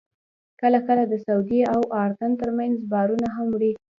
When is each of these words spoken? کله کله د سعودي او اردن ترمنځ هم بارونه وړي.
کله 0.61 0.79
کله 0.87 1.03
د 1.07 1.13
سعودي 1.25 1.61
او 1.73 1.81
اردن 2.01 2.31
ترمنځ 2.41 2.75
هم 2.81 2.89
بارونه 2.93 3.27
وړي. 3.51 3.71